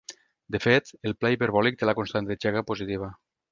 De 0.55 0.61
fet, 0.63 0.89
el 1.09 1.13
pla 1.19 1.31
hiperbòlic 1.35 1.79
té 1.83 1.91
la 1.91 1.97
constant 2.01 2.33
de 2.33 2.41
Cheeger 2.41 2.67
positiva. 2.73 3.15